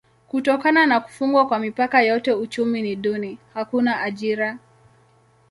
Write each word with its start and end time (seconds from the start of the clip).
Kutokana 0.27 0.85
na 0.85 0.99
kufungwa 0.99 1.47
kwa 1.47 1.59
mipaka 1.59 2.01
yote 2.01 2.33
uchumi 2.33 2.81
ni 2.81 2.95
duni: 2.95 3.37
hakuna 3.53 4.01
ajira. 4.01 4.57